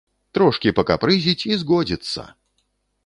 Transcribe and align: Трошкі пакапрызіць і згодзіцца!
Трошкі 0.37 0.71
пакапрызіць 0.79 1.47
і 1.53 1.59
згодзіцца! 1.65 2.21